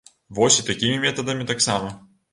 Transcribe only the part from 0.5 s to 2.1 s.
і такімі метадамі таксама.